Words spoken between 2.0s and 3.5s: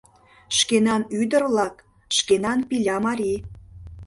шкенан Пиля-мари